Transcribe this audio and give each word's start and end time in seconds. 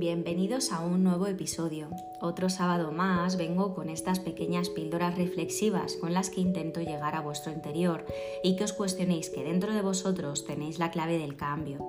bienvenidos 0.00 0.72
a 0.72 0.80
un 0.80 1.04
nuevo 1.04 1.26
episodio. 1.26 1.90
Otro 2.22 2.48
sábado 2.48 2.90
más 2.90 3.36
vengo 3.36 3.74
con 3.74 3.90
estas 3.90 4.18
pequeñas 4.18 4.70
píldoras 4.70 5.18
reflexivas 5.18 5.96
con 5.96 6.14
las 6.14 6.30
que 6.30 6.40
intento 6.40 6.80
llegar 6.80 7.14
a 7.14 7.20
vuestro 7.20 7.52
interior 7.52 8.06
y 8.42 8.56
que 8.56 8.64
os 8.64 8.72
cuestionéis 8.72 9.28
que 9.28 9.44
dentro 9.44 9.74
de 9.74 9.82
vosotros 9.82 10.46
tenéis 10.46 10.78
la 10.78 10.90
clave 10.90 11.18
del 11.18 11.36
cambio. 11.36 11.86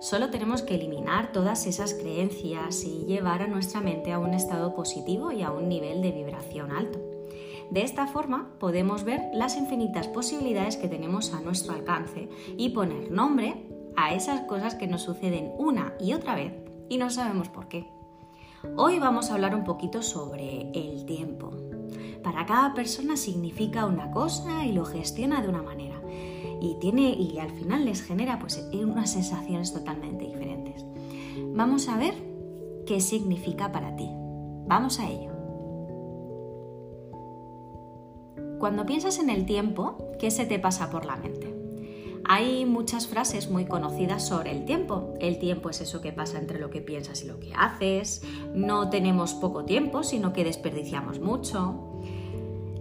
Solo 0.00 0.30
tenemos 0.30 0.62
que 0.62 0.76
eliminar 0.76 1.30
todas 1.32 1.66
esas 1.66 1.92
creencias 1.92 2.84
y 2.84 3.04
llevar 3.04 3.42
a 3.42 3.48
nuestra 3.48 3.82
mente 3.82 4.12
a 4.12 4.18
un 4.18 4.32
estado 4.32 4.74
positivo 4.74 5.30
y 5.30 5.42
a 5.42 5.52
un 5.52 5.68
nivel 5.68 6.00
de 6.00 6.12
vibración 6.12 6.72
alto. 6.72 7.00
De 7.70 7.82
esta 7.82 8.06
forma 8.06 8.54
podemos 8.60 9.04
ver 9.04 9.24
las 9.34 9.58
infinitas 9.58 10.08
posibilidades 10.08 10.78
que 10.78 10.88
tenemos 10.88 11.34
a 11.34 11.42
nuestro 11.42 11.74
alcance 11.74 12.30
y 12.56 12.70
poner 12.70 13.10
nombre 13.10 13.66
a 13.94 14.14
esas 14.14 14.40
cosas 14.46 14.74
que 14.74 14.86
nos 14.86 15.02
suceden 15.02 15.52
una 15.58 15.92
y 16.00 16.14
otra 16.14 16.34
vez 16.34 16.61
y 16.92 16.98
no 16.98 17.08
sabemos 17.08 17.48
por 17.48 17.68
qué. 17.68 17.90
Hoy 18.76 18.98
vamos 18.98 19.30
a 19.30 19.34
hablar 19.34 19.54
un 19.54 19.64
poquito 19.64 20.02
sobre 20.02 20.70
el 20.74 21.06
tiempo. 21.06 21.50
Para 22.22 22.44
cada 22.44 22.74
persona 22.74 23.16
significa 23.16 23.86
una 23.86 24.10
cosa 24.10 24.66
y 24.66 24.72
lo 24.72 24.84
gestiona 24.84 25.40
de 25.40 25.48
una 25.48 25.62
manera. 25.62 26.02
Y, 26.60 26.76
tiene, 26.80 27.14
y 27.14 27.38
al 27.38 27.50
final 27.50 27.86
les 27.86 28.02
genera 28.02 28.38
pues, 28.38 28.68
unas 28.74 29.10
sensaciones 29.10 29.72
totalmente 29.72 30.26
diferentes. 30.26 30.84
Vamos 31.54 31.88
a 31.88 31.96
ver 31.96 32.12
qué 32.84 33.00
significa 33.00 33.72
para 33.72 33.96
ti. 33.96 34.10
Vamos 34.66 35.00
a 35.00 35.08
ello. 35.08 35.32
Cuando 38.58 38.84
piensas 38.84 39.18
en 39.18 39.30
el 39.30 39.46
tiempo, 39.46 39.96
¿qué 40.18 40.30
se 40.30 40.44
te 40.44 40.58
pasa 40.58 40.90
por 40.90 41.06
la 41.06 41.16
mente? 41.16 41.61
Hay 42.24 42.64
muchas 42.66 43.08
frases 43.08 43.50
muy 43.50 43.66
conocidas 43.66 44.26
sobre 44.26 44.52
el 44.52 44.64
tiempo. 44.64 45.14
El 45.20 45.38
tiempo 45.38 45.70
es 45.70 45.80
eso 45.80 46.00
que 46.00 46.12
pasa 46.12 46.38
entre 46.38 46.60
lo 46.60 46.70
que 46.70 46.80
piensas 46.80 47.22
y 47.22 47.26
lo 47.26 47.40
que 47.40 47.52
haces. 47.54 48.22
No 48.54 48.90
tenemos 48.90 49.34
poco 49.34 49.64
tiempo, 49.64 50.02
sino 50.02 50.32
que 50.32 50.44
desperdiciamos 50.44 51.20
mucho. 51.20 52.00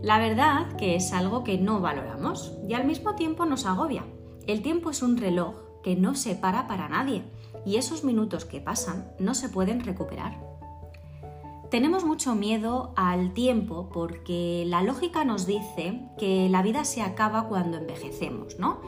La 0.02 0.20
verdad 0.20 0.76
que 0.78 0.96
es 0.96 1.14
algo 1.14 1.44
que 1.44 1.58
no 1.58 1.80
valoramos 1.80 2.54
y 2.68 2.74
al 2.74 2.86
mismo 2.86 3.16
tiempo 3.16 3.46
nos 3.46 3.66
agobia. 3.66 4.06
El 4.48 4.62
tiempo 4.62 4.90
es 4.90 5.02
un 5.02 5.18
reloj 5.18 5.56
que 5.84 5.96
no 5.96 6.16
se 6.16 6.36
para 6.36 6.68
para 6.68 6.90
nadie 6.90 7.24
y 7.66 7.76
esos 7.78 8.04
minutos 8.04 8.46
que 8.46 8.62
pasan 8.62 9.12
no 9.20 9.34
se 9.34 9.50
pueden 9.50 9.82
recuperar. 9.82 10.51
Tenemos 11.72 12.04
mucho 12.04 12.36
miedo 12.36 12.92
al 12.98 13.34
tiempo 13.34 13.90
porque 13.94 14.66
la 14.68 14.84
lógica 14.84 15.24
nos 15.24 15.46
dice 15.46 16.02
que 16.18 16.50
la 16.50 16.62
vida 16.62 16.84
se 16.84 17.02
acaba 17.02 17.48
cuando 17.48 17.78
envejecemos, 17.78 18.60
¿no? 18.60 18.82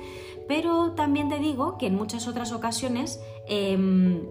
Pero 0.50 0.92
también 0.92 1.30
te 1.30 1.40
digo 1.40 1.78
que 1.78 1.88
en 1.88 1.96
muchas 1.96 2.28
otras 2.28 2.52
ocasiones 2.52 3.22
em, 3.48 4.28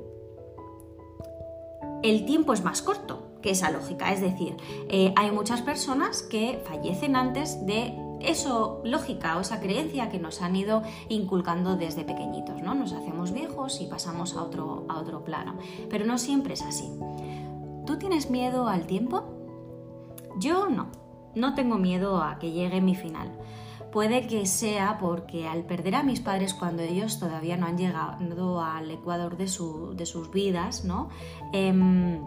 el 2.03 2.27
tiempo 2.27 2.53
es 2.53 2.63
más 2.63 2.83
corto 2.83 3.33
que 3.41 3.53
esa 3.53 3.71
lógica. 3.71 4.13
Es 4.13 4.21
decir, 4.21 4.55
eh, 4.91 5.15
hay 5.17 5.31
muchas 5.31 5.63
personas 5.63 6.23
que 6.23 6.61
fallecen 6.67 7.17
antes 7.17 7.65
de 7.65 7.95
eso, 8.21 8.83
lógica 8.85 9.39
o 9.39 9.41
esa 9.41 9.61
creencia 9.61 10.11
que 10.11 10.19
nos 10.19 10.43
han 10.43 10.55
ido 10.57 10.83
inculcando 11.09 11.77
desde 11.77 12.05
pequeñitos, 12.05 12.61
¿no? 12.61 12.75
Nos 12.75 12.93
hacemos 12.93 13.33
viejos 13.33 13.81
y 13.81 13.87
pasamos 13.87 14.37
a 14.37 14.43
otro, 14.43 14.85
a 14.91 14.99
otro 14.99 15.25
plano. 15.25 15.57
Pero 15.89 16.05
no 16.05 16.19
siempre 16.19 16.53
es 16.53 16.63
así. 16.63 16.91
¿Tú 17.87 17.99
tienes 17.99 18.31
miedo 18.31 18.69
al 18.69 18.87
tiempo? 18.87 19.25
Yo 20.39 20.69
no. 20.69 20.89
No 21.35 21.55
tengo 21.55 21.79
miedo 21.79 22.23
a 22.23 22.39
que 22.39 22.53
llegue 22.53 22.81
mi 22.81 22.95
final. 22.95 23.33
Puede 23.91 24.27
que 24.27 24.47
sea 24.47 24.99
porque 24.99 25.47
al 25.47 25.65
perder 25.65 25.97
a 25.97 26.03
mis 26.03 26.21
padres 26.21 26.55
cuando 26.55 26.83
ellos 26.83 27.19
todavía 27.19 27.57
no 27.57 27.67
han 27.67 27.77
llegado 27.77 28.63
al 28.63 28.91
ecuador 28.91 29.37
de, 29.37 29.49
sus 29.49 30.31
vidas, 30.31 30.85
¿no? 30.85 31.11
Em, 31.53 32.21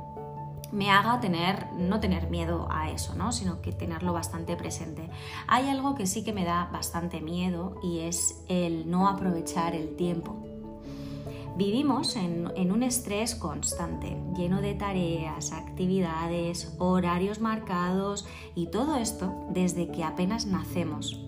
me 0.72 0.92
haga 0.92 1.20
tener, 1.20 1.72
no 1.74 2.00
tener 2.00 2.30
miedo 2.30 2.68
a 2.70 2.92
eso, 2.92 3.16
¿no? 3.16 3.32
sino 3.32 3.62
que 3.62 3.72
tenerlo 3.72 4.14
bastante 4.14 4.56
presente. 4.56 5.10
Hay 5.48 5.70
algo 5.70 5.96
que 5.96 6.06
sí 6.06 6.24
que 6.24 6.34
me 6.34 6.44
da 6.44 6.70
bastante 6.72 7.22
miedo 7.22 7.76
y 7.82 8.00
es 8.00 8.44
el 8.50 8.90
no 8.90 9.08
aprovechar 9.08 9.74
el 9.74 9.96
tiempo. 9.96 10.36
Vivimos 11.58 12.18
en, 12.18 12.72
un 12.72 12.84
estrés 12.84 13.34
constante, 13.34 14.18
lleno 14.36 14.62
de 14.62 14.74
tareas, 14.74 15.54
actividades, 15.54 16.76
horarios 16.80 17.40
marcados 17.40 18.28
y 18.56 18.68
todo 18.68 18.98
esto 18.98 19.34
desde 19.52 19.90
que 19.90 20.04
apenas 20.04 20.46
nacemos 20.46 21.22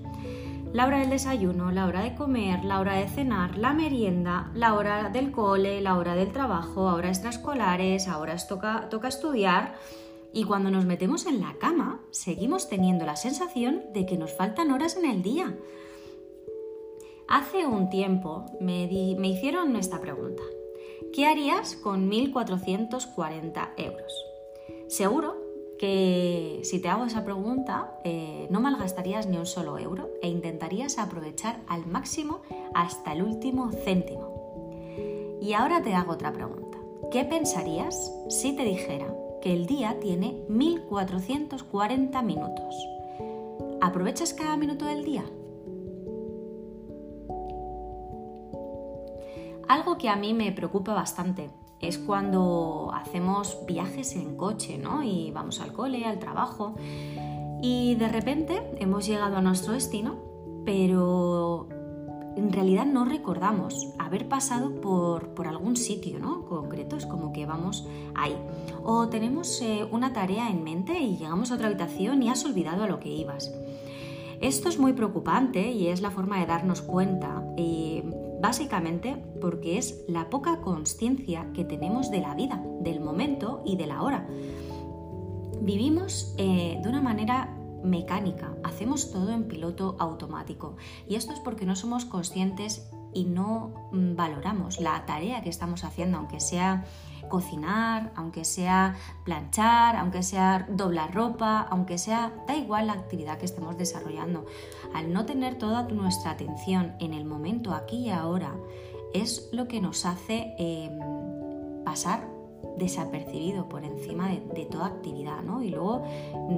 la 0.74 0.86
hora 0.86 1.00
del 1.00 1.10
desayuno, 1.10 1.72
la 1.72 1.86
hora 1.86 2.02
de 2.02 2.14
comer, 2.14 2.64
la 2.66 2.80
hora 2.80 2.96
de 2.96 3.08
cenar, 3.08 3.58
la 3.58 3.74
merienda, 3.74 4.52
la 4.54 4.74
hora 4.76 5.10
del 5.10 5.32
cole, 5.32 5.82
la 5.82 5.98
hora 5.98 6.14
del 6.14 6.32
trabajo, 6.32 6.84
horas 6.84 7.18
extraescolares, 7.18 8.08
ahora 8.08 8.36
toca, 8.38 8.90
toca 8.90 9.08
estudiar. 9.08 9.76
Y 10.34 10.44
cuando 10.44 10.70
nos 10.70 10.86
metemos 10.86 11.26
en 11.26 11.40
la 11.40 11.54
cama, 11.54 12.02
seguimos 12.12 12.70
teniendo 12.70 13.06
la 13.06 13.16
sensación 13.16 13.82
de 13.94 14.06
que 14.06 14.18
nos 14.18 14.34
faltan 14.36 14.72
horas 14.72 14.98
en 14.98 15.10
el 15.10 15.24
día. 15.24 15.56
Hace 17.30 17.68
un 17.68 17.90
tiempo 17.90 18.46
me, 18.62 18.88
me 19.18 19.28
hicieron 19.28 19.76
esta 19.76 20.00
pregunta. 20.00 20.44
¿Qué 21.14 21.26
harías 21.26 21.76
con 21.76 22.10
1.440 22.10 23.70
euros? 23.78 24.26
Seguro 24.88 25.36
que 25.78 26.62
si 26.64 26.80
te 26.80 26.88
hago 26.88 27.06
esa 27.06 27.26
pregunta 27.26 28.00
eh, 28.04 28.48
no 28.50 28.62
malgastarías 28.62 29.28
ni 29.28 29.38
un 29.38 29.46
solo 29.46 29.78
euro 29.78 30.10
e 30.22 30.30
intentarías 30.30 30.98
aprovechar 30.98 31.60
al 31.68 31.86
máximo 31.86 32.42
hasta 32.74 33.12
el 33.12 33.22
último 33.22 33.72
céntimo. 33.72 35.38
Y 35.42 35.54
ahora 35.54 35.84
te 35.84 35.94
hago 35.94 36.14
otra 36.14 36.32
pregunta. 36.32 36.78
¿Qué 37.12 37.26
pensarías 37.26 38.12
si 38.30 38.54
te 38.56 38.64
dijera 38.64 39.14
que 39.42 39.54
el 39.54 39.66
día 39.66 40.00
tiene 40.00 40.44
1440 40.48 42.22
minutos? 42.22 42.88
¿Aprovechas 43.82 44.34
cada 44.34 44.56
minuto 44.58 44.86
del 44.86 45.04
día? 45.04 45.26
Algo 49.68 49.98
que 49.98 50.10
a 50.10 50.16
mí 50.16 50.34
me 50.34 50.52
preocupa 50.52 50.94
bastante 50.94 51.50
es 51.80 51.98
cuando 51.98 52.92
hacemos 52.94 53.58
viajes 53.68 54.16
en 54.16 54.36
coche, 54.36 54.78
¿no? 54.78 55.04
Y 55.04 55.32
vamos 55.32 55.60
al 55.62 55.74
cole, 55.74 56.06
al 56.06 56.20
trabajo. 56.20 56.76
Y 57.62 57.96
de 57.96 58.08
repente 58.08 58.62
hemos 58.80 59.06
llegado 59.06 59.38
a 59.38 59.42
nuestro 59.42 59.74
destino, 59.74 60.16
pero 60.66 61.68
en 62.38 62.54
realidad 62.54 62.86
no 62.86 63.04
recordamos 63.04 63.90
haber 63.98 64.30
pasado 64.30 64.80
por, 64.80 65.48
algún 65.48 65.76
sitio 65.76 66.20
¿no? 66.20 66.46
concreto, 66.46 66.96
es 66.96 67.06
como 67.06 67.34
que 67.34 67.46
vamos 67.46 67.88
ahí. 68.16 68.36
O 68.84 69.10
tenemos 69.10 69.62
eh, 69.62 69.88
una 69.92 70.14
tarea 70.14 70.50
en 70.50 70.64
mente 70.64 71.00
y 71.00 71.18
llegamos 71.18 71.52
a 71.52 71.56
otra 71.56 71.68
habitación 71.68 72.22
y 72.22 72.30
has 72.30 72.46
olvidado 72.46 72.84
a 72.84 72.88
lo 72.88 73.00
que 73.00 73.10
ibas. 73.10 73.52
Esto 74.40 74.70
es 74.70 74.78
muy 74.78 74.94
preocupante 74.94 75.72
y 75.72 75.88
es 75.88 76.02
la 76.02 76.12
forma 76.12 76.40
de 76.40 76.46
darnos 76.46 76.84
cuenta. 76.84 77.44
Eh, 77.58 78.07
básicamente 78.42 79.16
porque 79.42 79.78
es 79.78 80.04
la 80.08 80.30
poca 80.30 80.62
conciencia 80.62 81.48
que 81.54 81.66
tenemos 81.66 82.12
de 82.12 82.22
la 82.22 82.36
vida, 82.36 82.64
del 82.82 83.00
momento 83.00 83.62
y 83.66 83.76
de 83.76 83.88
la 83.88 84.02
hora. 84.02 84.28
Vivimos 85.62 86.34
eh, 86.38 86.80
de 86.82 86.90
una 86.90 87.02
manera 87.02 87.54
mecánica, 87.84 88.56
hacemos 88.64 89.12
todo 89.12 89.32
en 89.32 89.48
piloto 89.48 89.96
automático 90.00 90.76
y 91.08 91.16
esto 91.16 91.34
es 91.34 91.40
porque 91.40 91.66
no 91.66 91.76
somos 91.76 92.06
conscientes 92.06 92.90
y 93.14 93.26
no 93.26 93.90
mm, 93.92 94.16
valoramos 94.16 94.80
la 94.80 95.06
tarea 95.06 95.42
que 95.42 95.50
estamos 95.50 95.84
haciendo, 95.84 96.18
aunque 96.18 96.40
sea 96.40 96.86
cocinar, 97.28 98.12
aunque 98.16 98.46
sea 98.46 98.96
planchar, 99.24 99.96
aunque 99.96 100.24
sea 100.24 100.68
doblar 100.70 101.14
ropa, 101.14 101.68
aunque 101.70 101.98
sea, 101.98 102.34
da 102.48 102.56
igual 102.56 102.88
la 102.88 102.94
actividad 102.94 103.38
que 103.38 103.46
estemos 103.46 103.78
desarrollando. 103.78 104.46
Al 104.94 105.14
no 105.14 105.26
tener 105.26 105.56
toda 105.56 105.84
nuestra 105.84 106.32
atención 106.32 106.96
en 107.00 107.14
el 107.14 107.26
momento 107.26 107.74
aquí 107.74 107.98
y 108.08 108.10
ahora, 108.10 108.54
es 109.14 109.50
lo 109.52 109.68
que 109.68 109.82
nos 109.82 110.06
hace 110.06 110.54
em, 110.58 111.00
pasar 111.84 112.28
desapercibido 112.78 113.70
por 113.70 113.84
encima 113.84 114.30
de, 114.30 114.66
toda 114.66 114.88
actividad, 114.88 115.42
¿no? 115.42 115.64
Y 115.64 115.70
luego 115.70 116.04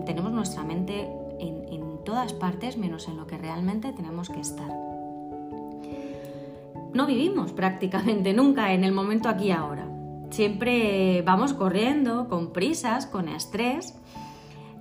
tenemos 0.05 0.31
nuestra 0.31 0.63
mente 0.63 1.09
en, 1.39 1.65
en 1.71 2.03
todas 2.03 2.33
partes 2.33 2.77
menos 2.77 3.07
en 3.07 3.17
lo 3.17 3.27
que 3.27 3.37
realmente 3.37 3.93
tenemos 3.93 4.29
que 4.29 4.41
estar. 4.41 4.69
No 6.93 7.05
vivimos 7.05 7.53
prácticamente 7.53 8.33
nunca 8.33 8.73
en 8.73 8.83
el 8.83 8.91
momento 8.91 9.29
aquí 9.29 9.45
y 9.45 9.51
ahora. 9.51 9.88
Siempre 10.29 11.21
vamos 11.23 11.53
corriendo, 11.53 12.27
con 12.29 12.51
prisas, 12.53 13.05
con 13.05 13.27
estrés. 13.27 13.95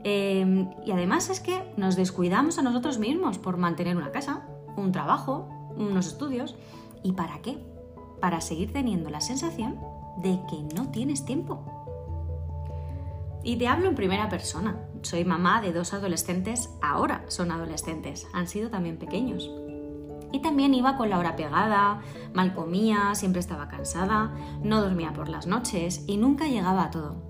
Em, 0.04 0.70
y 0.84 0.92
además 0.92 1.30
es 1.30 1.40
que 1.40 1.62
nos 1.76 1.96
descuidamos 1.96 2.58
a 2.58 2.62
nosotros 2.62 2.98
mismos 2.98 3.38
por 3.38 3.56
mantener 3.56 3.96
una 3.96 4.12
casa, 4.12 4.46
un 4.76 4.92
trabajo, 4.92 5.48
unos 5.76 6.06
estudios. 6.06 6.56
¿Y 7.02 7.12
para 7.12 7.40
qué? 7.40 7.58
Para 8.20 8.40
seguir 8.40 8.72
teniendo 8.72 9.10
la 9.10 9.20
sensación 9.20 9.80
de 10.18 10.40
que 10.48 10.74
no 10.74 10.90
tienes 10.90 11.24
tiempo. 11.24 11.64
Y 13.42 13.56
te 13.56 13.68
hablo 13.68 13.88
en 13.88 13.94
primera 13.94 14.28
persona. 14.28 14.76
Soy 15.02 15.24
mamá 15.24 15.62
de 15.62 15.72
dos 15.72 15.94
adolescentes, 15.94 16.70
ahora 16.82 17.24
son 17.28 17.50
adolescentes, 17.50 18.26
han 18.32 18.48
sido 18.48 18.68
también 18.68 18.98
pequeños. 18.98 19.48
Y 20.32 20.40
también 20.40 20.74
iba 20.74 20.96
con 20.96 21.10
la 21.10 21.18
hora 21.18 21.36
pegada, 21.36 22.00
mal 22.34 22.54
comía, 22.54 23.14
siempre 23.14 23.40
estaba 23.40 23.68
cansada, 23.68 24.34
no 24.62 24.82
dormía 24.82 25.12
por 25.12 25.28
las 25.28 25.46
noches 25.46 26.04
y 26.06 26.16
nunca 26.16 26.46
llegaba 26.46 26.84
a 26.84 26.90
todo. 26.90 27.28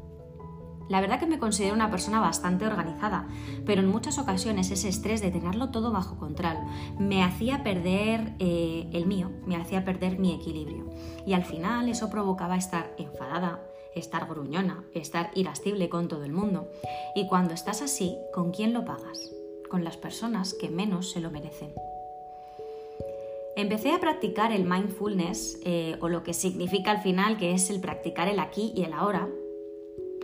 La 0.88 1.02
verdad 1.02 1.20
que 1.20 1.26
me 1.26 1.38
considero 1.38 1.74
una 1.74 1.90
persona 1.90 2.18
bastante 2.18 2.66
organizada, 2.66 3.28
pero 3.66 3.82
en 3.82 3.88
muchas 3.88 4.18
ocasiones 4.18 4.70
ese 4.70 4.88
estrés 4.88 5.20
de 5.20 5.30
tenerlo 5.30 5.70
todo 5.70 5.92
bajo 5.92 6.16
control 6.16 6.56
me 6.98 7.22
hacía 7.22 7.62
perder 7.62 8.34
eh, 8.38 8.88
el 8.92 9.06
mío, 9.06 9.30
me 9.46 9.56
hacía 9.56 9.84
perder 9.84 10.18
mi 10.18 10.32
equilibrio. 10.32 10.88
Y 11.26 11.34
al 11.34 11.44
final 11.44 11.88
eso 11.88 12.08
provocaba 12.08 12.56
estar 12.56 12.94
enfadada, 12.96 13.60
estar 13.94 14.26
gruñona, 14.26 14.84
estar 14.94 15.30
irascible 15.34 15.90
con 15.90 16.08
todo 16.08 16.24
el 16.24 16.32
mundo. 16.32 16.70
Y 17.14 17.26
cuando 17.28 17.52
estás 17.52 17.82
así, 17.82 18.16
¿con 18.32 18.50
quién 18.50 18.72
lo 18.72 18.86
pagas? 18.86 19.30
Con 19.68 19.84
las 19.84 19.98
personas 19.98 20.54
que 20.54 20.70
menos 20.70 21.10
se 21.10 21.20
lo 21.20 21.30
merecen. 21.30 21.72
Empecé 23.58 23.90
a 23.90 23.98
practicar 23.98 24.52
el 24.52 24.62
mindfulness, 24.62 25.58
eh, 25.64 25.96
o 26.00 26.08
lo 26.08 26.22
que 26.22 26.32
significa 26.32 26.92
al 26.92 27.02
final 27.02 27.36
que 27.38 27.54
es 27.54 27.70
el 27.70 27.80
practicar 27.80 28.28
el 28.28 28.38
aquí 28.38 28.72
y 28.76 28.84
el 28.84 28.92
ahora, 28.92 29.28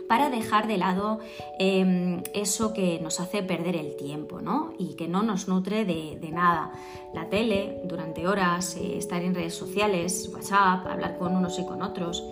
para 0.07 0.29
dejar 0.29 0.67
de 0.67 0.77
lado 0.77 1.19
em, 1.59 2.23
eso 2.33 2.71
que 2.71 2.97
nos 3.01 3.19
hace 3.19 3.43
perder 3.43 3.75
el 3.75 3.97
tiempo 3.97 4.39
¿no? 4.39 4.71
y 4.79 4.95
que 4.95 5.09
no 5.09 5.21
nos 5.21 5.49
nutre 5.49 5.83
de, 5.83 6.17
nada. 6.31 6.71
La 7.13 7.27
tele 7.27 7.81
durante 7.83 8.25
horas, 8.25 8.77
eh, 8.77 8.97
estar 8.97 9.21
en 9.21 9.35
redes 9.35 9.53
sociales, 9.53 10.31
WhatsApp, 10.33 10.87
hablar 10.87 11.17
con 11.17 11.35
unos 11.35 11.59
y 11.59 11.65
con 11.65 11.81
otros. 11.81 12.23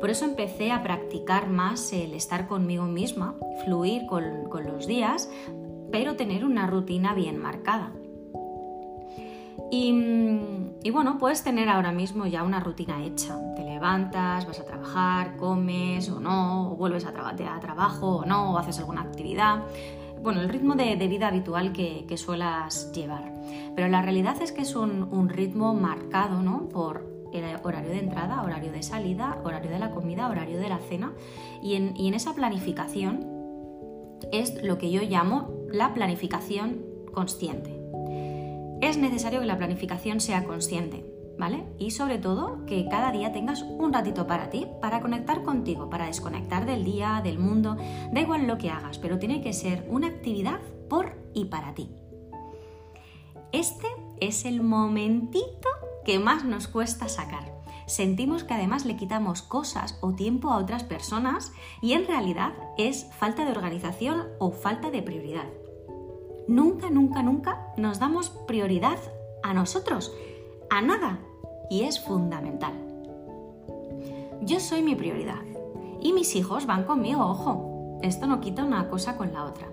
Por 0.00 0.10
eso 0.10 0.24
empecé 0.24 0.72
a 0.72 0.82
practicar 0.82 1.48
más 1.48 1.92
el 1.92 2.14
estar 2.14 2.48
conmigo 2.48 2.82
misma, 2.86 3.36
fluir 3.64 4.06
con, 4.06 4.48
con 4.50 4.64
los 4.64 4.88
días, 4.88 5.30
pero 5.92 6.16
tener 6.16 6.44
una 6.44 6.66
rutina 6.66 7.14
bien 7.14 7.38
marcada. 7.38 7.92
Y, 9.70 10.90
bueno, 10.90 11.18
puedes 11.18 11.42
tener 11.42 11.68
ahora 11.68 11.92
mismo 11.92 12.26
ya 12.26 12.42
una 12.42 12.60
rutina 12.60 13.04
hecha. 13.04 13.38
Te 13.54 13.62
levantas, 13.62 14.46
vas 14.46 14.60
a 14.60 14.64
trabajar, 14.64 15.36
comes 15.36 16.08
o 16.08 16.20
no, 16.20 16.72
o 16.72 16.76
vuelves 16.76 17.04
a, 17.04 17.12
trabajo 17.12 18.16
o 18.16 18.24
no, 18.24 18.52
o 18.52 18.58
haces 18.58 18.78
alguna 18.78 19.02
actividad. 19.02 19.64
Bueno, 20.22 20.40
el 20.40 20.48
ritmo 20.48 20.74
de, 20.74 20.96
vida 20.96 21.28
habitual 21.28 21.72
que, 21.72 22.16
suelas 22.16 22.92
llevar. 22.92 23.32
Pero 23.74 23.88
la 23.88 24.02
realidad 24.02 24.40
es 24.40 24.52
que 24.52 24.62
es 24.62 24.74
un, 24.74 25.28
ritmo 25.28 25.74
marcado 25.74 26.42
¿no? 26.42 26.68
por 26.68 27.06
el 27.32 27.44
horario 27.62 27.90
de 27.90 27.98
entrada, 27.98 28.42
horario 28.42 28.72
de 28.72 28.82
salida, 28.82 29.38
horario 29.44 29.70
de 29.70 29.78
la 29.78 29.90
comida, 29.90 30.28
horario 30.28 30.58
de 30.58 30.68
la 30.70 30.78
cena. 30.78 31.12
y 31.62 31.74
en 31.74 32.14
esa 32.14 32.34
planificación 32.34 33.26
es 34.32 34.62
lo 34.62 34.78
que 34.78 34.90
yo 34.90 35.02
llamo 35.02 35.50
la 35.70 35.94
planificación 35.94 36.84
consciente 37.12 37.77
es 38.80 38.96
necesario 38.96 39.40
que 39.40 39.46
la 39.46 39.58
planificación 39.58 40.20
sea 40.20 40.44
consciente, 40.44 41.04
¿vale? 41.38 41.64
Y 41.78 41.90
sobre 41.90 42.18
todo 42.18 42.64
que 42.66 42.86
cada 42.88 43.10
día 43.12 43.32
tengas 43.32 43.62
un 43.62 43.92
ratito 43.92 44.26
para 44.26 44.50
ti, 44.50 44.66
para 44.80 45.00
conectar 45.00 45.42
contigo, 45.42 45.90
para 45.90 46.06
desconectar 46.06 46.66
del 46.66 46.84
día, 46.84 47.20
del 47.22 47.38
mundo, 47.38 47.76
da 48.12 48.20
igual 48.20 48.46
lo 48.46 48.58
que 48.58 48.70
hagas, 48.70 48.98
pero 48.98 49.18
tiene 49.18 49.40
que 49.40 49.52
ser 49.52 49.84
una 49.88 50.08
actividad 50.08 50.60
por 50.88 51.16
y 51.34 51.46
para 51.46 51.74
ti. 51.74 51.90
Este 53.52 53.86
es 54.20 54.44
el 54.44 54.62
momentito 54.62 55.68
que 56.04 56.18
más 56.18 56.44
nos 56.44 56.68
cuesta 56.68 57.08
sacar. 57.08 57.56
Sentimos 57.86 58.44
que 58.44 58.52
además 58.52 58.84
le 58.84 58.96
quitamos 58.96 59.40
cosas 59.40 59.98
o 60.02 60.12
tiempo 60.12 60.50
a 60.50 60.58
otras 60.58 60.84
personas 60.84 61.52
y 61.80 61.94
en 61.94 62.06
realidad 62.06 62.52
es 62.76 63.06
falta 63.18 63.46
de 63.46 63.52
organización 63.52 64.24
o 64.38 64.50
falta 64.50 64.90
de 64.90 65.02
prioridad 65.02 65.46
nunca, 66.48 66.90
nunca, 66.90 67.22
nunca 67.22 67.72
nos 67.76 68.00
damos 68.00 68.30
prioridad 68.30 68.98
a 69.42 69.54
nosotros, 69.54 70.12
a 70.70 70.80
nada, 70.80 71.20
y 71.70 71.82
es 71.82 72.00
fundamental. 72.00 72.72
Yo 74.42 74.58
soy 74.58 74.82
mi 74.82 74.94
prioridad 74.94 75.42
y 76.00 76.12
mis 76.12 76.34
hijos 76.34 76.66
van 76.66 76.84
conmigo, 76.84 77.24
ojo, 77.24 77.98
esto 78.02 78.26
no 78.26 78.40
quita 78.40 78.64
una 78.64 78.88
cosa 78.88 79.16
con 79.16 79.32
la 79.32 79.44
otra. 79.44 79.68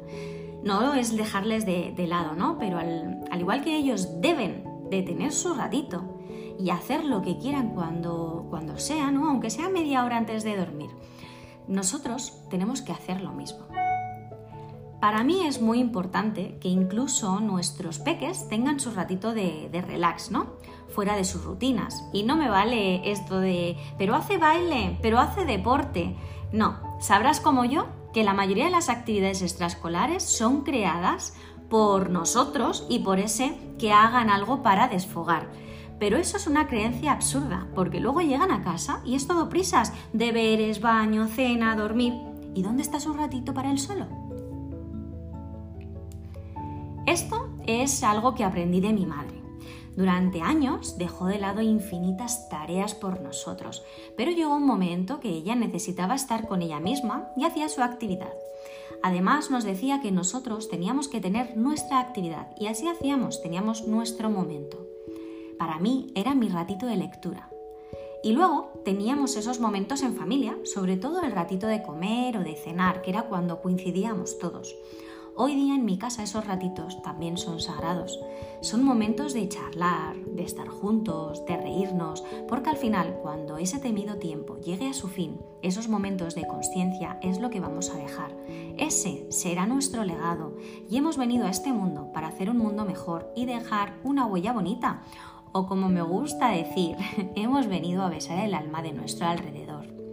No 0.64 0.96
es 0.96 1.16
dejarles 1.16 1.66
de, 1.66 1.94
lado, 2.08 2.36
¿no? 2.36 2.58
Pero 2.58 2.80
al, 2.80 3.24
al, 3.30 3.40
igual 3.40 3.64
que 3.64 3.78
ellos 3.78 4.20
deben 4.20 4.64
de 4.90 5.04
tener 5.04 5.32
su 5.32 5.54
ratito 5.54 6.04
y 6.58 6.72
hacer 6.72 7.06
lo 7.06 7.22
que 7.22 7.38
quieran 7.38 7.70
cuando, 7.70 8.48
cuando 8.50 8.78
sea, 8.78 9.12
¿no? 9.12 9.30
Aunque 9.30 9.50
sea 9.50 9.70
media 9.70 10.04
hora 10.04 10.18
antes 10.18 10.44
de 10.44 10.58
dormir, 10.58 10.90
nosotros 11.68 12.42
tenemos 12.50 12.82
que 12.82 12.92
hacer 12.92 13.22
lo 13.22 13.32
mismo. 13.32 13.75
Para 15.00 15.24
mí 15.24 15.46
es 15.46 15.62
muy 15.62 15.80
importante 15.80 16.58
que 16.60 16.70
incluso 16.70 17.40
nuestros 17.40 18.00
peques 18.00 18.48
tengan 18.48 18.80
su 18.80 18.92
ratito 18.92 19.34
de, 19.34 19.70
relax, 19.86 20.32
¿no? 20.32 20.54
Fuera 20.94 21.16
de 21.16 21.26
sus 21.26 21.44
rutinas. 21.44 22.04
Y 22.14 22.24
no 22.24 22.36
me 22.36 22.50
vale 22.50 23.12
esto 23.12 23.40
de, 23.40 23.78
pero 23.98 24.16
hace 24.16 24.38
baile, 24.38 24.98
pero 25.02 25.20
hace 25.20 25.46
deporte. 25.46 26.16
No, 26.52 26.80
sabrás 27.00 27.40
como 27.40 27.66
yo 27.66 27.88
que 28.14 28.24
la 28.24 28.34
mayoría 28.34 28.66
de 28.66 28.72
las 28.72 28.90
actividades 28.90 29.42
extraescolares 29.42 30.24
son 30.24 30.62
creadas 30.62 31.36
por 31.70 32.10
nosotros 32.10 32.86
y 32.90 33.00
por 33.00 33.20
ese 33.20 33.58
que 33.78 33.92
hagan 33.92 34.30
algo 34.30 34.64
para 34.64 34.88
desfogar. 34.88 35.50
Pero 36.00 36.18
eso 36.18 36.38
es 36.38 36.48
una 36.48 36.68
creencia 36.68 37.12
absurda, 37.12 37.68
porque 37.76 38.00
luego 38.00 38.22
llegan 38.22 38.52
a 38.52 38.64
casa 38.64 39.02
y 39.06 39.16
es 39.16 39.28
todo 39.28 39.50
prisas, 39.50 39.94
deberes, 40.14 40.82
baño, 40.82 41.28
cena, 41.28 41.76
dormir. 41.76 42.14
¿Y 42.54 42.64
dónde 42.64 42.84
está 42.84 43.00
su 43.00 43.14
ratito 43.14 43.54
para 43.54 43.72
él 43.72 43.80
solo? 43.80 44.25
Esto 47.08 47.50
es 47.68 48.04
algo 48.04 48.34
que 48.34 48.44
aprendí 48.44 48.82
de 48.82 48.92
mi 48.92 49.06
madre. 49.06 49.40
Durante 49.96 50.42
años 50.42 50.98
dejó 50.98 51.28
de 51.28 51.38
lado 51.38 51.62
infinitas 51.62 52.50
tareas 52.50 52.96
por 52.96 53.22
nosotros, 53.22 53.84
pero 54.18 54.32
llegó 54.32 54.56
un 54.56 54.66
momento 54.66 55.20
que 55.20 55.30
ella 55.30 55.56
necesitaba 55.56 56.16
estar 56.16 56.48
con 56.48 56.64
ella 56.64 56.80
misma 56.80 57.30
y 57.38 57.46
hacía 57.46 57.70
su 57.70 57.84
actividad. 57.84 58.34
Además 59.04 59.52
nos 59.52 59.64
decía 59.64 60.02
que 60.02 60.12
nosotros 60.12 60.68
teníamos 60.68 61.08
que 61.08 61.22
tener 61.22 61.56
nuestra 61.56 62.00
actividad 62.00 62.48
y 62.58 62.68
así 62.68 62.88
hacíamos, 62.88 63.42
teníamos 63.42 63.88
nuestro 63.88 64.32
momento. 64.32 64.88
Para 65.60 65.78
mí 65.78 66.12
era 66.16 66.34
mi 66.34 66.50
ratito 66.50 66.88
de 66.88 66.98
lectura. 66.98 67.50
Y 68.24 68.34
luego 68.34 68.82
teníamos 68.84 69.36
esos 69.36 69.60
momentos 69.60 70.02
en 70.02 70.16
familia, 70.16 70.58
sobre 70.64 70.98
todo 70.98 71.22
el 71.22 71.32
ratito 71.32 71.68
de 71.68 71.84
comer 71.84 72.38
o 72.38 72.44
de 72.44 72.56
cenar, 72.56 73.04
que 73.04 73.12
era 73.12 73.28
cuando 73.28 73.62
coincidíamos 73.62 74.40
todos. 74.40 74.76
Hoy 75.38 75.54
día 75.54 75.76
en 75.76 75.84
mi 75.84 75.98
casa 75.98 76.24
esos 76.24 76.48
ratitos 76.48 77.02
también 77.02 77.38
son 77.38 77.60
sagrados. 77.60 78.22
Son 78.62 78.86
momentos 78.86 79.34
de 79.34 79.50
charlar, 79.50 80.16
de 80.16 80.44
estar 80.44 80.70
juntos, 80.70 81.46
de 81.46 81.58
reírnos, 81.58 82.24
porque 82.48 82.70
al 82.70 82.78
final, 82.78 83.20
cuando 83.22 83.58
ese 83.58 83.80
temido 83.80 84.16
tiempo 84.16 84.58
llegue 84.62 84.88
a 84.88 84.94
su 84.94 85.10
fin, 85.10 85.42
esos 85.62 85.90
momentos 85.90 86.36
de 86.36 86.48
conciencia 86.48 87.20
es 87.22 87.42
lo 87.42 87.50
que 87.50 87.60
vamos 87.60 87.90
a 87.90 87.98
dejar. 87.98 88.32
Ese 88.78 89.30
será 89.30 89.66
nuestro 89.66 90.06
legado 90.06 90.56
y 90.90 90.96
hemos 90.96 91.18
venido 91.18 91.48
a 91.48 91.50
este 91.50 91.74
mundo 91.74 92.14
para 92.14 92.30
hacer 92.30 92.50
un 92.50 92.58
mundo 92.58 92.86
mejor 92.86 93.30
y 93.36 93.46
dejar 93.46 94.00
una 94.06 94.26
huella 94.26 94.54
bonita. 94.54 95.02
O 95.52 95.68
como 95.68 95.90
me 95.90 96.02
gusta 96.02 96.48
decir, 96.52 96.96
hemos 97.36 97.68
venido 97.68 98.04
a 98.04 98.10
besar 98.10 98.40
el 98.40 98.54
alma 98.54 98.82
de 98.82 98.94
nuestro 98.94 99.28
alrededor 99.28 100.05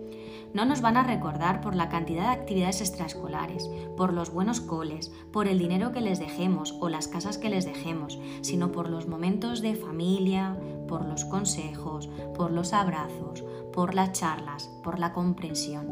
no 0.54 0.64
nos 0.64 0.80
van 0.80 0.96
a 0.96 1.02
recordar 1.02 1.60
por 1.60 1.74
la 1.74 1.88
cantidad 1.88 2.24
de 2.24 2.40
actividades 2.40 2.80
extraescolares, 2.80 3.70
por 3.96 4.12
los 4.12 4.30
buenos 4.30 4.60
coles, 4.60 5.12
por 5.32 5.48
el 5.48 5.58
dinero 5.58 5.92
que 5.92 6.00
les 6.00 6.18
dejemos 6.18 6.76
o 6.80 6.88
las 6.88 7.08
casas 7.08 7.38
que 7.38 7.48
les 7.48 7.64
dejemos, 7.64 8.18
sino 8.42 8.70
por 8.70 8.90
los 8.90 9.08
momentos 9.08 9.62
de 9.62 9.74
familia, 9.74 10.56
por 10.88 11.06
los 11.06 11.24
consejos, 11.24 12.08
por 12.34 12.50
los 12.50 12.72
abrazos, 12.72 13.44
por 13.72 13.94
las 13.94 14.12
charlas, 14.12 14.68
por 14.84 14.98
la 14.98 15.12
comprensión. 15.12 15.86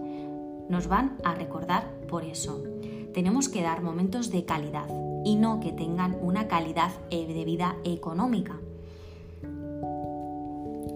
Nos 0.69 0.89
van 0.89 1.17
a 1.25 1.35
recordar 1.35 1.91
por 2.09 2.25
eso. 2.25 2.63
Tenemos 3.15 3.49
que 3.49 3.63
dar 3.63 3.83
momentos 3.83 4.31
de 4.31 4.45
calidad 4.45 4.89
y 5.25 5.37
no 5.37 5.61
que 5.61 5.73
tengan 5.73 6.17
una 6.21 6.49
calidad 6.49 6.93
de 7.11 7.45
vida 7.45 7.77
económica. 7.85 8.59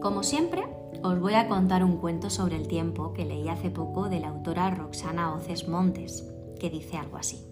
Como 0.01 0.23
siempre, 0.23 0.65
os 1.05 1.21
voy 1.21 1.35
a 1.35 1.49
contar 1.49 1.85
un 1.85 1.99
cuento 1.99 2.31
sobre 2.31 2.57
el 2.57 2.67
tiempo 2.67 3.13
que 3.13 3.27
leí 3.27 3.47
hace 3.51 3.69
poco 3.69 4.09
de 4.09 4.21
la 4.21 4.29
autora 4.29 4.71
Roxana 4.71 5.35
Oces 5.35 5.69
Montes, 5.69 6.27
que 6.59 6.71
dice 6.71 6.97
algo 6.97 7.19
así. 7.19 7.45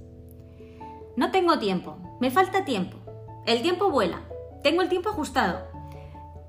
No 1.16 1.30
tengo 1.30 1.58
tiempo, 1.58 1.98
me 2.18 2.30
falta 2.30 2.64
tiempo. 2.64 2.96
El 3.44 3.60
tiempo 3.60 3.90
vuela, 3.90 4.22
tengo 4.62 4.80
el 4.80 4.88
tiempo 4.88 5.10
ajustado. 5.10 5.66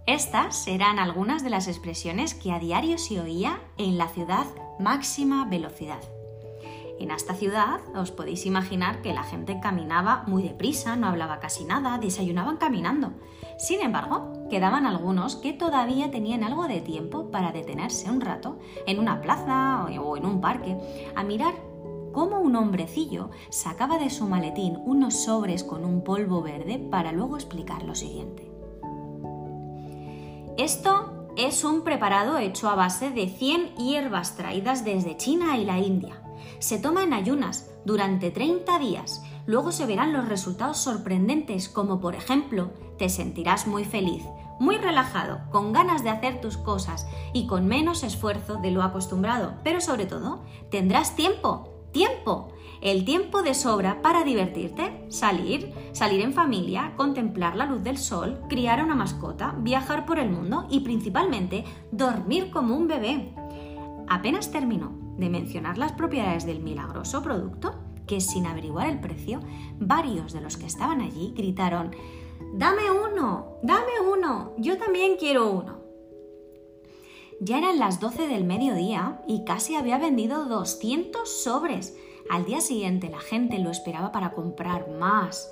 Estas 0.07 0.65
eran 0.65 0.98
algunas 0.98 1.43
de 1.43 1.50
las 1.50 1.67
expresiones 1.67 2.33
que 2.33 2.53
a 2.53 2.60
diario 2.60 2.98
se 2.98 3.19
oía 3.19 3.60
en 3.77 3.98
la 3.98 4.07
ciudad 4.07 4.45
máxima 4.79 5.43
velocidad. 5.43 6.00
En 7.00 7.12
esta 7.12 7.33
ciudad 7.33 7.81
os 7.95 8.12
podéis 8.12 8.45
imaginar 8.45 9.01
que 9.01 9.13
la 9.13 9.24
gente 9.24 9.60
caminaba 9.60 10.24
muy 10.25 10.41
deprisa, 10.41 10.95
no 10.95 11.07
hablaba 11.07 11.41
casi 11.41 11.65
nada, 11.65 11.98
desayunaban 11.98 12.55
caminando. 12.55 13.12
Sin 13.57 13.81
embargo, 13.81 14.31
quedaban 14.53 14.86
algunos 14.86 15.36
que 15.36 15.51
todavía 15.51 16.12
tenían 16.12 16.43
algo 16.43 16.67
de 16.67 16.79
tiempo 16.79 17.31
para 17.31 17.51
detenerse 17.51 18.12
un 18.12 18.22
rato 18.22 18.60
en 18.86 19.00
una 19.00 19.19
plaza 19.19 19.88
o 20.00 20.15
en 20.15 20.27
un 20.27 20.41
parque 20.41 20.77
a 21.15 21.24
mirar 21.24 21.55
cómo 22.12 22.39
un 22.39 22.55
hombrecillo 22.55 23.31
sacaba 23.50 23.98
de 23.98 24.12
su 24.12 24.27
maletín 24.27 24.77
unos 24.86 25.24
sobres 25.24 25.63
con 25.63 25.83
un 25.83 26.03
polvo 26.03 26.43
verde 26.43 26.77
para 26.77 27.12
luego 27.12 27.36
explicar 27.36 27.81
lo 27.81 27.95
siguiente. 27.95 28.51
Esto 30.55 31.31
es 31.36 31.63
un 31.63 31.81
preparado 31.81 32.38
hecho 32.38 32.69
a 32.69 32.75
base 32.75 33.10
de 33.10 33.29
100 33.29 33.77
hierbas 33.77 34.38
traídas 34.38 34.86
desde 34.86 35.17
China 35.17 35.57
y 35.57 35.65
la 35.65 35.79
India. 35.79 36.22
Se 36.60 36.77
toma 36.77 37.01
en 37.01 37.13
ayunas 37.13 37.72
durante 37.86 38.29
30 38.29 38.77
días. 38.77 39.24
Luego 39.45 39.71
se 39.71 39.85
verán 39.85 40.13
los 40.13 40.27
resultados 40.29 40.77
sorprendentes 40.77 41.67
como 41.67 42.00
por 42.00 42.15
ejemplo 42.15 42.71
te 42.97 43.09
sentirás 43.09 43.67
muy 43.67 43.83
feliz, 43.83 44.23
muy 44.59 44.77
relajado, 44.77 45.41
con 45.51 45.73
ganas 45.73 46.03
de 46.03 46.09
hacer 46.09 46.39
tus 46.39 46.57
cosas 46.57 47.07
y 47.33 47.47
con 47.47 47.67
menos 47.67 48.03
esfuerzo 48.03 48.55
de 48.55 48.71
lo 48.71 48.83
acostumbrado. 48.83 49.55
Pero 49.63 49.81
sobre 49.81 50.05
todo, 50.05 50.43
tendrás 50.69 51.15
tiempo, 51.15 51.88
tiempo, 51.91 52.53
el 52.81 53.05
tiempo 53.05 53.43
de 53.43 53.53
sobra 53.53 54.01
para 54.01 54.23
divertirte, 54.23 55.05
salir, 55.09 55.73
salir 55.93 56.21
en 56.21 56.33
familia, 56.33 56.93
contemplar 56.95 57.55
la 57.55 57.65
luz 57.65 57.83
del 57.83 57.97
sol, 57.97 58.41
criar 58.50 58.83
una 58.83 58.95
mascota, 58.95 59.55
viajar 59.59 60.05
por 60.05 60.19
el 60.19 60.29
mundo 60.29 60.67
y 60.69 60.81
principalmente 60.81 61.65
dormir 61.91 62.51
como 62.51 62.75
un 62.75 62.88
bebé. 62.88 63.33
Apenas 64.07 64.51
terminó 64.51 64.91
de 65.17 65.29
mencionar 65.29 65.77
las 65.77 65.93
propiedades 65.93 66.45
del 66.45 66.59
milagroso 66.59 67.21
producto, 67.21 67.75
que 68.07 68.22
sin 68.22 68.45
averiguar 68.45 68.89
el 68.89 69.00
precio, 69.00 69.39
varios 69.79 70.33
de 70.33 70.41
los 70.41 70.57
que 70.57 70.65
estaban 70.65 71.01
allí 71.01 71.33
gritaron 71.36 71.91
Dame 72.55 72.91
uno, 72.91 73.57
dame 73.63 74.00
uno, 74.00 74.53
yo 74.57 74.77
también 74.77 75.17
quiero 75.17 75.50
uno. 75.50 75.79
Ya 77.39 77.57
eran 77.57 77.79
las 77.79 78.00
12 78.00 78.27
del 78.27 78.43
mediodía 78.43 79.22
y 79.27 79.43
casi 79.43 79.75
había 79.75 79.98
vendido 79.98 80.45
200 80.45 81.27
sobres. 81.27 81.98
Al 82.29 82.45
día 82.45 82.62
siguiente 82.62 83.10
la 83.10 83.19
gente 83.19 83.57
lo 83.57 83.72
esperaba 83.72 84.12
para 84.12 84.33
comprar 84.33 84.89
más 84.91 85.51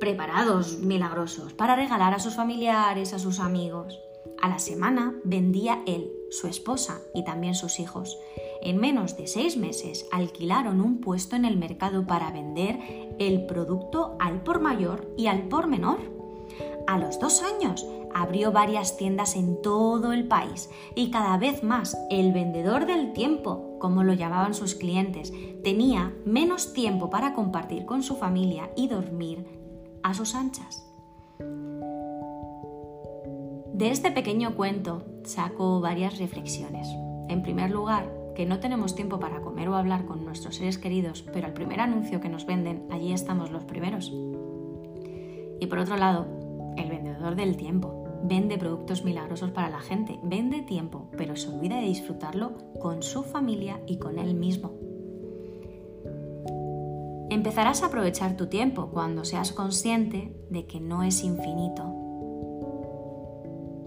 preparados 0.00 0.78
milagrosos, 0.78 1.52
para 1.52 1.76
regalar 1.76 2.14
a 2.14 2.18
sus 2.18 2.34
familiares, 2.34 3.12
a 3.12 3.18
sus 3.18 3.38
amigos. 3.38 4.00
A 4.40 4.48
la 4.48 4.58
semana 4.58 5.14
vendía 5.24 5.82
él, 5.86 6.10
su 6.30 6.48
esposa 6.48 7.02
y 7.14 7.24
también 7.24 7.54
sus 7.54 7.78
hijos. 7.78 8.18
En 8.64 8.78
menos 8.78 9.16
de 9.16 9.26
seis 9.26 9.56
meses 9.56 10.06
alquilaron 10.12 10.80
un 10.80 11.00
puesto 11.00 11.34
en 11.34 11.44
el 11.44 11.56
mercado 11.56 12.06
para 12.06 12.30
vender 12.30 12.78
el 13.18 13.44
producto 13.46 14.16
al 14.20 14.42
por 14.44 14.60
mayor 14.60 15.12
y 15.16 15.26
al 15.26 15.48
por 15.48 15.66
menor. 15.66 15.98
A 16.86 16.96
los 16.96 17.18
dos 17.18 17.42
años 17.42 17.84
abrió 18.14 18.52
varias 18.52 18.96
tiendas 18.96 19.34
en 19.34 19.60
todo 19.62 20.12
el 20.12 20.28
país 20.28 20.70
y 20.94 21.10
cada 21.10 21.38
vez 21.38 21.64
más 21.64 21.96
el 22.08 22.32
vendedor 22.32 22.86
del 22.86 23.12
tiempo, 23.12 23.78
como 23.80 24.04
lo 24.04 24.12
llamaban 24.12 24.54
sus 24.54 24.76
clientes, 24.76 25.32
tenía 25.64 26.14
menos 26.24 26.72
tiempo 26.72 27.10
para 27.10 27.34
compartir 27.34 27.84
con 27.84 28.04
su 28.04 28.16
familia 28.16 28.70
y 28.76 28.86
dormir 28.86 29.44
a 30.04 30.14
sus 30.14 30.36
anchas. 30.36 30.86
De 33.72 33.90
este 33.90 34.12
pequeño 34.12 34.54
cuento 34.54 35.04
saco 35.24 35.80
varias 35.80 36.18
reflexiones. 36.18 36.86
En 37.28 37.42
primer 37.42 37.70
lugar, 37.70 38.21
que 38.34 38.46
no 38.46 38.60
tenemos 38.60 38.94
tiempo 38.94 39.20
para 39.20 39.40
comer 39.40 39.68
o 39.68 39.76
hablar 39.76 40.04
con 40.06 40.24
nuestros 40.24 40.56
seres 40.56 40.78
queridos, 40.78 41.22
pero 41.32 41.46
al 41.46 41.52
primer 41.52 41.80
anuncio 41.80 42.20
que 42.20 42.28
nos 42.28 42.46
venden, 42.46 42.86
allí 42.90 43.12
estamos 43.12 43.50
los 43.50 43.64
primeros. 43.64 44.12
Y 45.60 45.66
por 45.66 45.78
otro 45.78 45.96
lado, 45.96 46.26
el 46.76 46.88
vendedor 46.88 47.36
del 47.36 47.56
tiempo. 47.56 47.98
Vende 48.24 48.56
productos 48.56 49.04
milagrosos 49.04 49.50
para 49.50 49.68
la 49.68 49.80
gente, 49.80 50.18
vende 50.22 50.62
tiempo, 50.62 51.08
pero 51.16 51.34
se 51.34 51.48
olvida 51.48 51.76
de 51.76 51.86
disfrutarlo 51.86 52.52
con 52.80 53.02
su 53.02 53.24
familia 53.24 53.80
y 53.86 53.98
con 53.98 54.18
él 54.18 54.34
mismo. 54.34 54.72
Empezarás 57.30 57.82
a 57.82 57.86
aprovechar 57.86 58.36
tu 58.36 58.46
tiempo 58.46 58.90
cuando 58.90 59.24
seas 59.24 59.52
consciente 59.52 60.36
de 60.50 60.66
que 60.66 60.80
no 60.80 61.02
es 61.02 61.24
infinito. 61.24 61.82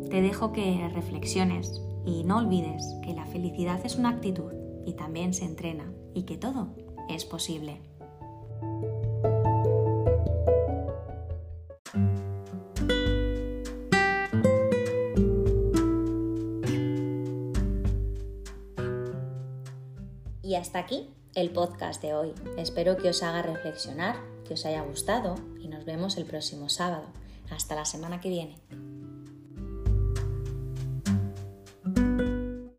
Te 0.09 0.21
dejo 0.21 0.51
que 0.51 0.89
reflexiones 0.93 1.81
y 2.05 2.23
no 2.23 2.37
olvides 2.37 2.95
que 3.03 3.13
la 3.13 3.25
felicidad 3.25 3.83
es 3.85 3.97
una 3.97 4.09
actitud 4.09 4.53
y 4.85 4.93
también 4.93 5.33
se 5.33 5.45
entrena 5.45 5.91
y 6.13 6.23
que 6.23 6.37
todo 6.37 6.75
es 7.09 7.25
posible. 7.25 7.81
Y 20.41 20.55
hasta 20.55 20.79
aquí 20.79 21.09
el 21.33 21.49
podcast 21.49 22.01
de 22.01 22.13
hoy. 22.13 22.33
Espero 22.57 22.97
que 22.97 23.09
os 23.09 23.23
haga 23.23 23.41
reflexionar, 23.41 24.15
que 24.47 24.53
os 24.53 24.65
haya 24.65 24.83
gustado 24.83 25.35
y 25.59 25.67
nos 25.67 25.85
vemos 25.85 26.17
el 26.17 26.25
próximo 26.25 26.69
sábado. 26.69 27.07
Hasta 27.49 27.75
la 27.75 27.85
semana 27.85 28.21
que 28.21 28.29
viene. 28.29 28.94